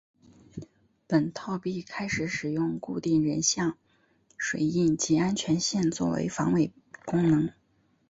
[1.05, 3.77] 本套币开始使用固定人像
[4.35, 6.71] 水印及安全线作为防伪
[7.05, 7.51] 功能。